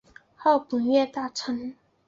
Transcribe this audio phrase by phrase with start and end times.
[0.35, 1.75] 号本院大臣。